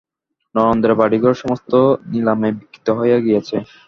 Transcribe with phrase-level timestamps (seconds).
[0.55, 1.71] নরেন্দ্রের বাড়িঘর সমস্ত
[2.11, 3.57] নিলামে বিক্রীত হইয়া গিয়াছে।